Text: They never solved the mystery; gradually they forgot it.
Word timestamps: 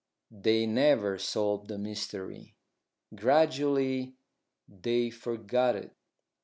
They 0.31 0.65
never 0.65 1.19
solved 1.19 1.67
the 1.67 1.77
mystery; 1.77 2.55
gradually 3.13 4.15
they 4.67 5.11
forgot 5.11 5.75
it. 5.75 5.95